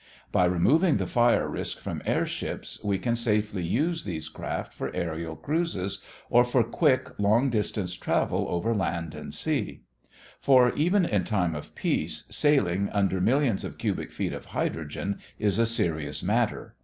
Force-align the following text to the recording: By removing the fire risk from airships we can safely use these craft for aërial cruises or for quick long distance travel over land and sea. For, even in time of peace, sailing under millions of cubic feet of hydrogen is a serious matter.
By 0.31 0.45
removing 0.45 0.97
the 0.97 1.05
fire 1.05 1.47
risk 1.47 1.77
from 1.79 2.01
airships 2.07 2.83
we 2.83 2.97
can 2.97 3.15
safely 3.15 3.61
use 3.63 4.03
these 4.03 4.29
craft 4.29 4.73
for 4.73 4.89
aërial 4.93 5.39
cruises 5.39 6.03
or 6.27 6.43
for 6.43 6.63
quick 6.63 7.19
long 7.19 7.51
distance 7.51 7.93
travel 7.93 8.47
over 8.49 8.73
land 8.73 9.13
and 9.13 9.31
sea. 9.31 9.81
For, 10.39 10.73
even 10.73 11.05
in 11.05 11.23
time 11.25 11.53
of 11.53 11.75
peace, 11.75 12.23
sailing 12.31 12.89
under 12.89 13.21
millions 13.21 13.63
of 13.63 13.77
cubic 13.77 14.11
feet 14.11 14.33
of 14.33 14.45
hydrogen 14.45 15.19
is 15.37 15.59
a 15.59 15.67
serious 15.67 16.23
matter. 16.23 16.73